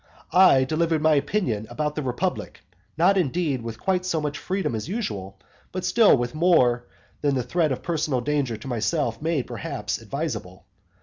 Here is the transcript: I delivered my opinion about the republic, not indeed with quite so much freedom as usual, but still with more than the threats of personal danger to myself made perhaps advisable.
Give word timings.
I 0.33 0.63
delivered 0.63 1.03
my 1.03 1.13
opinion 1.13 1.67
about 1.69 1.93
the 1.93 2.01
republic, 2.01 2.61
not 2.97 3.19
indeed 3.19 3.61
with 3.61 3.79
quite 3.79 4.03
so 4.03 4.19
much 4.19 4.35
freedom 4.39 4.73
as 4.73 4.89
usual, 4.89 5.37
but 5.71 5.85
still 5.85 6.17
with 6.17 6.33
more 6.33 6.87
than 7.21 7.35
the 7.35 7.43
threats 7.43 7.71
of 7.71 7.83
personal 7.83 8.19
danger 8.19 8.57
to 8.57 8.67
myself 8.67 9.21
made 9.21 9.45
perhaps 9.45 9.99
advisable. 10.01 10.65